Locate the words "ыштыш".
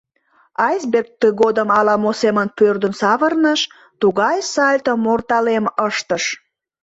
5.87-6.23